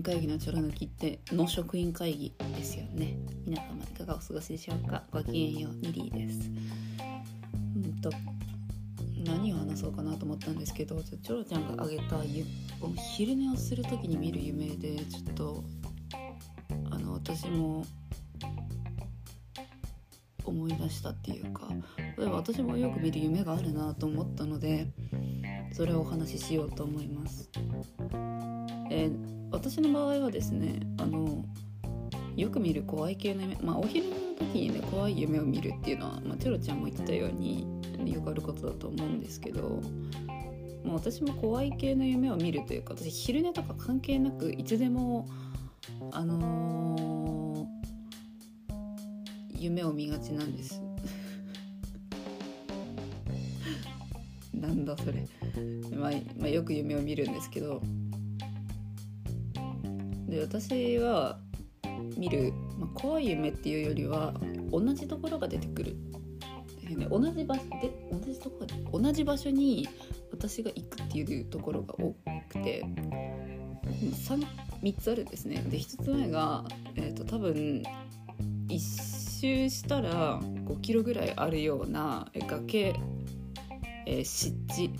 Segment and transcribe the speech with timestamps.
[0.00, 3.18] 員会議のちょろ抜きっての職員会議ですよね。
[3.44, 5.04] 皆様いかがお過ごしでしょうか。
[5.10, 6.50] ごきげんようミリーです。
[7.76, 8.10] うんと
[9.26, 12.46] 何を話そうかなと思ったんですけどチョロちゃんが挙げたゆ
[12.96, 15.64] 昼寝をする時に見る夢でちょっと
[16.90, 17.84] あの私も
[20.46, 21.68] 思い出したっていうか
[22.16, 24.86] 例えば私もよく見る夢があるなと思ったので
[25.74, 27.50] それをお話ししようと思います。
[28.90, 29.12] えー、
[29.52, 31.44] 私の場合はですねあの
[32.36, 37.66] よく見る怖い系の夢まあお昼の時にね怖い夢を見るっていうのは、まあ、チョロちゃんも言ってたように
[38.12, 39.80] よくあることだと思うんですけど
[40.84, 45.28] もう私も怖い系の夢を見るというか私昼寝とか関係なくいつでも
[46.12, 50.80] あのー、夢を見がちなんです。
[54.54, 55.26] なんだそれ、
[55.96, 57.82] まあ、まあ、よく夢を見るんですけど
[60.30, 61.38] で私は
[62.16, 64.32] 見る、まあ、怖い夢っていうよりは
[64.70, 65.96] 同じところが出てくる、
[66.96, 69.88] ね、同じ場所で同じところ同じ場所に
[70.30, 72.14] 私が行くっていうところが多
[72.48, 72.84] くて
[73.84, 74.46] 3,
[74.82, 75.56] 3つあるんですね。
[75.68, 76.64] で1つ目が、
[76.94, 77.82] えーと、多分
[78.68, 82.94] 一周したら5キロぐらいあるような崖、
[84.06, 84.90] えー、湿地。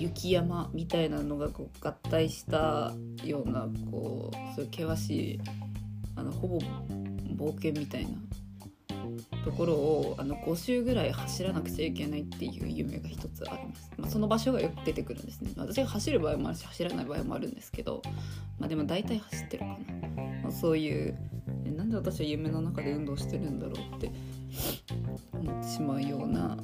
[0.00, 5.40] 雪山みたいなのがこう合体したようなこうそういう険しい
[6.16, 6.58] あのほぼ
[7.36, 8.12] 冒険みたいな
[9.44, 15.52] ところをあの5周ぐらい走らなくちゃいけないっていう夢が一つあります、まあ、その場所がよく出てくるんですね。
[15.56, 18.02] 私が走る場合もあるし走らない場合もあるんですけど、
[18.58, 19.76] まあ、でも大体走ってるかな、
[20.42, 21.18] まあ、そういう
[21.76, 24.10] なんで私は夢の中で運動してるんだろうって
[25.32, 26.58] 思ってしまうような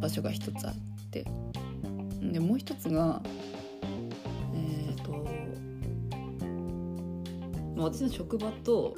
[0.00, 0.74] 場所が一つあっ
[1.10, 1.24] て。
[2.20, 3.22] でもう一つが
[4.54, 5.26] えっ、ー、と
[7.76, 8.94] 私の職場と,、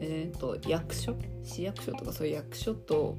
[0.00, 1.14] えーと、役所？
[1.42, 3.16] 市役所とかそういう役所と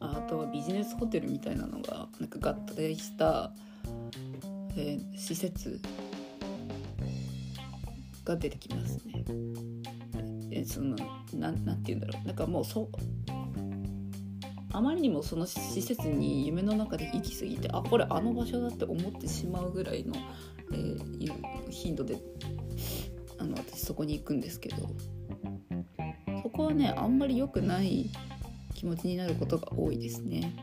[0.00, 3.52] あとはビジネスホテルみたいなのがなんか合体した、
[4.76, 5.80] えー、施設
[8.24, 9.24] が出てきますね。
[10.50, 10.96] えその
[11.34, 12.26] ななんて言うんだろう。
[12.26, 12.88] なんかもうそ
[14.72, 20.14] あまりにもその施設に夢の中で行き過ぎてあこれあの場所だって思ってしまうぐらいの、
[20.72, 22.18] えー、頻度で
[23.38, 24.76] あの私そこに行くんですけど
[26.42, 28.10] そこはねあんまり良くない
[28.74, 30.54] 気持ちになることが多いですね。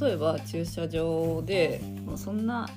[0.00, 2.68] 例えば駐車場でもうそんな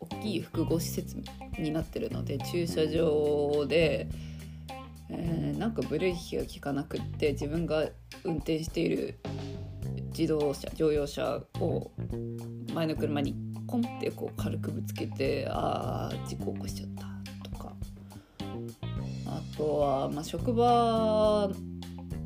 [0.00, 1.16] 大きい複合施設
[1.58, 4.08] になってるので駐車場で
[5.08, 7.88] えー、なんかブレーキが効かなくって自分が
[8.24, 9.18] 運転している
[10.16, 11.90] 自動車乗用車を
[12.72, 13.34] 前の車に
[13.66, 16.88] コンってこう軽くぶつけてああ事故起こしちゃっ
[17.42, 17.72] たとか。
[19.26, 21.50] あとは、まあ、職場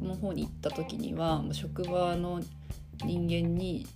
[0.03, 2.41] の方に行った時には職場の
[3.05, 3.87] 人間に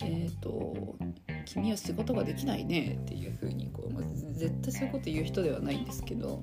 [0.00, 0.96] えっ、ー、と
[1.44, 6.42] 「君は仕事ができないね」っていう風にこう、まあ、絶対そういうこと言う人ではないんですけど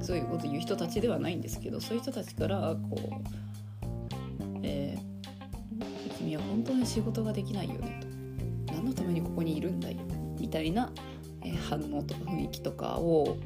[0.00, 8.00] そういうこと言う人たちではないんですけどそういう人たちからこう、えー、君は本当に仕事ができないよね」
[8.66, 9.98] と「何のためにここにいるんだよ」
[10.38, 10.92] みたいな、
[11.42, 13.36] えー、反応とか雰囲気とかを、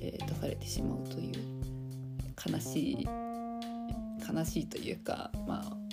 [0.00, 1.34] えー、出されてしまうという
[2.50, 3.08] 悲しい
[4.28, 5.85] 悲しいというかまあ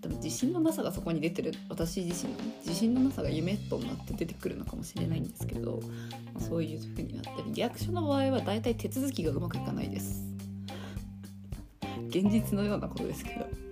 [0.00, 1.52] 多分自信のなさがそこに出てる。
[1.68, 5.80] 私自身の自信のなさが夢となって出てくるのかもしれないんですけど、
[6.34, 10.24] まあ、そういう風になったりリアクションの場合は大体手続きがうまくいかないです。
[12.08, 13.70] 現実のようなことですけど。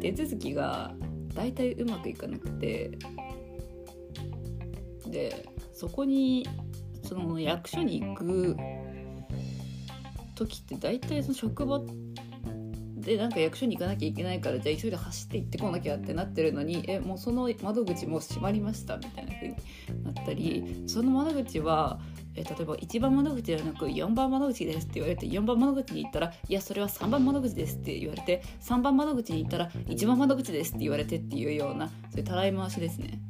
[0.00, 0.92] 手続きが
[1.34, 2.98] 大体うまくいかなくて
[5.06, 6.46] でそこに
[7.02, 8.56] その役所に行く
[10.34, 11.80] 時って大体その職場
[13.08, 19.54] でなんか役所に行かなきゃいけないからじゃあ急いで走って行ってこなきゃってなってるのにえもうその窓口もう閉まりましたみたいな風に
[20.04, 21.98] なったりその窓口は
[22.34, 33.20] え例えば1番窓口ではなく4番窓口ですって言われて4番窓口に行ったらいやそれは3番窓口ですって言われて3番窓口に行ったら1番窓口ですって言われてっていうようなそういうたらい回しですね。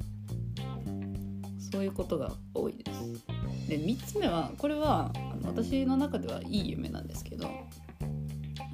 [1.71, 3.69] そういうことが多いです。
[3.69, 7.51] で3つ目はこれはあの私の中ではいい夢なんですけど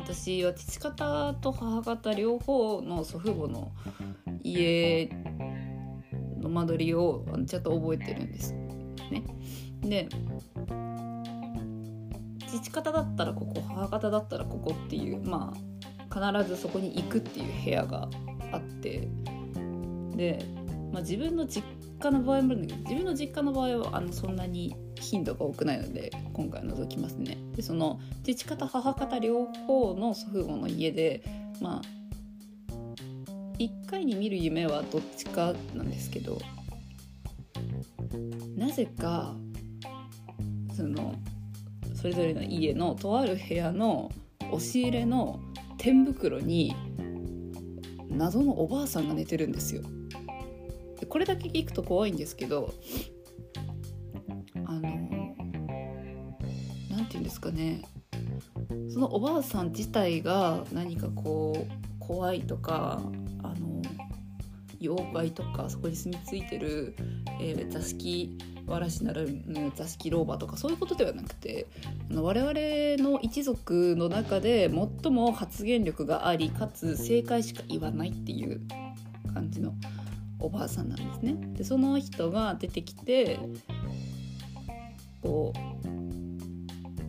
[0.05, 3.73] 私は父方と母方両方の祖父母の
[4.43, 5.09] 家
[6.39, 9.25] の間取りをちゃんと覚えてるんですね。
[9.81, 10.09] で
[12.47, 15.55] 父方だったらここ母方だったらここっていうま
[16.11, 18.11] あ必ずそこに行くっていう部屋が
[18.53, 19.09] あって
[20.17, 20.45] で、
[20.93, 21.67] まあ、自分の実
[21.99, 27.39] 家の場合もあるんだけど自分の実家の場合はあのそんなに頻度が多くないので今回除きますね。
[27.55, 31.23] でその父方母方両方の祖父母の家で
[31.61, 31.83] まあ
[33.59, 36.39] 1回に見る夢はどっちかなんですけど
[38.57, 39.35] なぜか
[40.75, 41.15] その
[41.95, 44.11] それぞれの家のとある部屋の
[44.51, 45.41] 押し入れの
[45.79, 46.75] 天袋に
[48.09, 49.83] 謎のおばあさんが寝てるんですよ。
[51.09, 52.73] これだけ聞くと怖いんですけど
[54.75, 54.81] の
[56.91, 57.83] 何て言うんですかね
[58.93, 63.01] そのおばあさん自体が何かこう怖いとか
[63.43, 63.83] あの
[64.81, 66.95] 妖怪とかそこに住み着いてる、
[67.41, 69.43] えー、座敷わらしなる
[69.75, 71.67] 座敷老婆とかそういうことではなくて
[72.13, 72.53] 我々
[73.11, 74.71] の一族の中で
[75.03, 78.61] 最も発言力がありかつ正解しか言わないっていう
[79.33, 79.75] 感じの
[80.39, 81.37] おばあさんなんですね。
[81.55, 83.39] でその人が出てきて
[85.25, 85.55] こ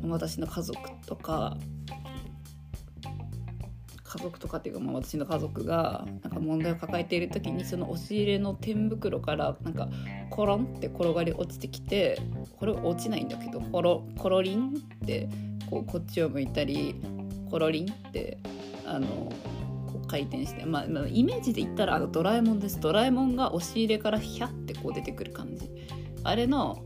[0.04, 1.58] う私の家族とか
[4.04, 9.90] 家族とかっていうか、まあ、私の家族がなんか問題を抱えている時にその押し入れの天袋からなんか
[10.30, 12.22] コロンって転がり落ちてきて
[12.58, 14.72] これ落ちないんだけどコロコロリンっ
[15.06, 15.28] て
[15.70, 16.96] こうこっちを向いたり
[17.52, 18.38] コロリンって
[18.86, 22.80] あのこう回転して、まあ、イメージで言ったらあのドラえもんです。
[22.80, 25.70] ドラえもんが押し入れからヒャってこう出てくる感じ。
[26.24, 26.84] あれの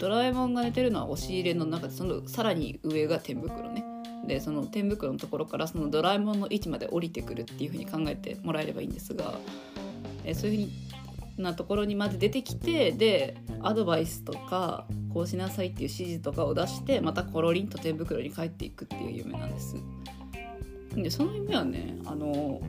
[0.00, 3.84] ドラえもんが寝てるのは押し入れの中でそのさらに上が天袋ね
[4.26, 9.34] でその天袋のところからそのドラえもんの位置まで降りてくるっていうふうに考えてもらえればいいんですが、
[10.24, 10.68] えそういう
[11.36, 19.76] ふうなところにまず出てきてでアドバイスとかこうしなさいっていう指示とかを出してまたコロリンと天袋に帰っていくっていう夢なんです。
[20.94, 22.60] でその夢はねあの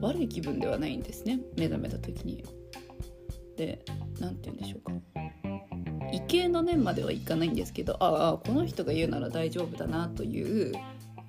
[0.00, 2.44] 悪い気分ではないんですね目覚めた時に。
[3.56, 3.84] で
[4.20, 5.51] 何て言うんでしょうか
[6.12, 10.72] 畏敬の念まではいかないんですけどああこの人が言うなら大丈夫だなという、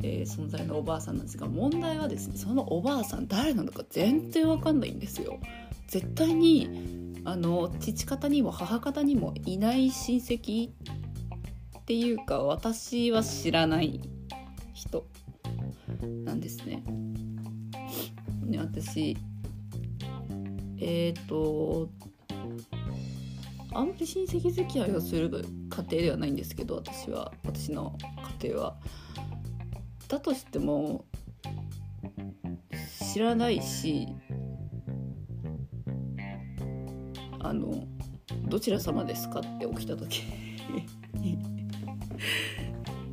[0.04, 5.40] えー、存在のおばあさんなんですが問題はですねそのおばあさん誰なのか全然わかんないんですよ。
[5.88, 14.02] 絶対にあの父方にも母方にもいない親戚っていうか私は知らない
[14.74, 15.06] 人
[16.26, 16.84] なんですね。
[18.46, 19.18] ね私
[20.80, 21.90] えっ、ー、と
[23.74, 27.98] あんまり親戚付き合いをする家庭ではないんですけど私は私の
[28.42, 28.76] 家庭は。
[30.08, 31.06] だとしても
[33.14, 34.08] 知らないし
[37.40, 37.88] あの
[38.48, 40.22] どちら様ですかって起きた時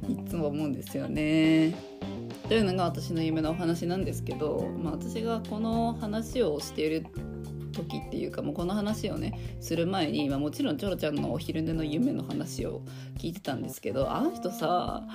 [0.09, 1.75] いつも思うんですよね。
[2.49, 7.07] というのが私の夢のお話なんですけど、まあ、私がこの話をしている
[7.85, 12.83] 時っていうかもうこの話をねする前に、まあ、もちろんチョロちゃんのお昼寝の夢の話を
[13.19, 15.07] 聞いてたんですけどあの人さ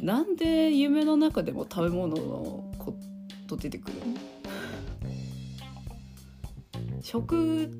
[0.00, 2.96] なんで夢の中でも食べ物のこ
[3.46, 3.98] と出てくる
[7.00, 7.70] 食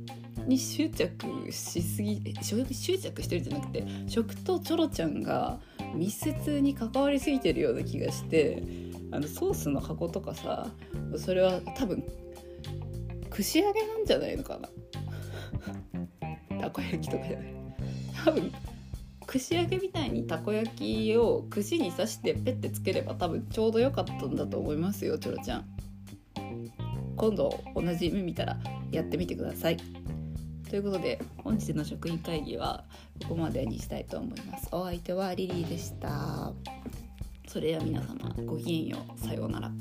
[0.46, 2.64] に執着しすぎ執
[2.98, 5.58] 着してるんじゃなくて食とチョロちゃんが
[5.94, 8.62] 密接に関わりすぎてるような気がして
[9.10, 10.66] あのソースの箱とかさ
[11.16, 12.04] それは多分
[13.34, 14.68] 串揚げなんじゃないのかな。
[16.60, 17.54] たこ焼きとかじゃない。
[18.24, 18.52] 多分
[19.26, 25.64] 串揚げみたいにたこ焼きを串に刺してペッてつければ多分ちょうど良かったんだと思いますよチョロちゃん。
[27.16, 28.56] 今度同じ夢見たら
[28.92, 29.78] やってみてください。
[30.70, 32.84] ということで本日の職員会議は
[33.22, 34.68] ここまでにしたいと思います。
[34.70, 36.52] お相手はリリーでした。
[37.48, 39.20] それでは皆様ごきげんよう。
[39.20, 39.72] さようなら。